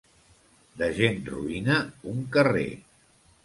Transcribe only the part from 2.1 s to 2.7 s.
un carrer.